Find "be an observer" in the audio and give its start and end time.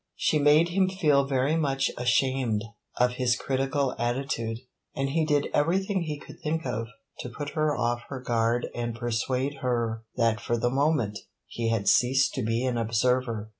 12.41-13.49